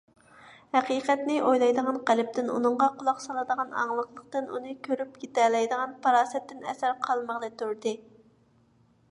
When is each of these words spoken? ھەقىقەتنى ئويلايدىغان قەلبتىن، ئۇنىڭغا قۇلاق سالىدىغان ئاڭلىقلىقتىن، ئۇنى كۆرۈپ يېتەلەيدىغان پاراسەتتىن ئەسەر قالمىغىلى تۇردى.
ھەقىقەتنى 0.75 1.33
ئويلايدىغان 1.49 1.99
قەلبتىن، 2.11 2.49
ئۇنىڭغا 2.53 2.87
قۇلاق 3.01 3.21
سالىدىغان 3.27 3.77
ئاڭلىقلىقتىن، 3.83 4.49
ئۇنى 4.57 4.75
كۆرۈپ 4.89 5.21
يېتەلەيدىغان 5.27 5.95
پاراسەتتىن 6.07 6.67
ئەسەر 6.73 6.99
قالمىغىلى 7.07 7.53
تۇردى. 7.63 7.97